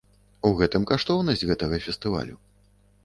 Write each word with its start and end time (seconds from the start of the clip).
У 0.47 0.49
гэтым 0.61 0.87
каштоўнасць 0.91 1.45
гэтага 1.53 1.79
фестывалю. 1.89 2.35